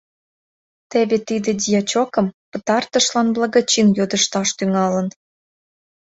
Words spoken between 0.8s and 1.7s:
Теве тиде